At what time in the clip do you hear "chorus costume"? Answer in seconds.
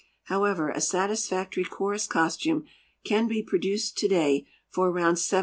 1.63-2.65